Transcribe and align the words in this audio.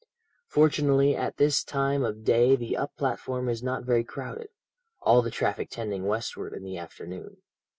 "Fortunately 0.47 1.15
at 1.15 1.37
this 1.37 1.63
time 1.63 2.03
of 2.03 2.23
day 2.23 2.55
the 2.55 2.75
up 2.75 2.97
platform 2.97 3.47
is 3.47 3.61
not 3.61 3.83
very 3.83 4.03
crowded, 4.03 4.49
all 4.99 5.21
the 5.21 5.29
traffic 5.29 5.69
tending 5.69 6.07
westward 6.07 6.53
in 6.53 6.63
the 6.63 6.75
afternoon. 6.79 7.37